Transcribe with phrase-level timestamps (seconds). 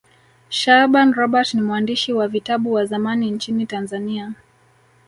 [0.49, 4.33] shaaban robert ni mwandishi wa vitabu wa zamani nchini tanzania